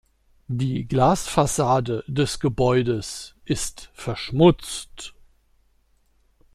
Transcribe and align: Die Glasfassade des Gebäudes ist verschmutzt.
Die 0.47 0.87
Glasfassade 0.87 2.03
des 2.07 2.39
Gebäudes 2.39 3.35
ist 3.45 3.91
verschmutzt. 3.93 5.13